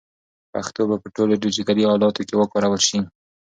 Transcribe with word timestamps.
پښتو 0.53 0.81
به 0.89 0.95
په 1.03 1.07
ټولو 1.15 1.33
ډیجیټلي 1.43 1.83
الاتو 1.91 2.21
کې 2.27 2.35
وکارول 2.37 2.81
شي. 2.87 2.99